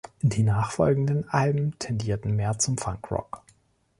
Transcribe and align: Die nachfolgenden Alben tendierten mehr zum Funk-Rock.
Die 0.23 0.41
nachfolgenden 0.41 1.29
Alben 1.29 1.77
tendierten 1.77 2.35
mehr 2.35 2.57
zum 2.57 2.75
Funk-Rock. 2.79 3.43